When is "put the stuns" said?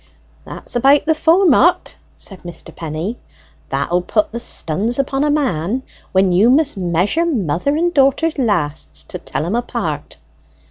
4.01-4.97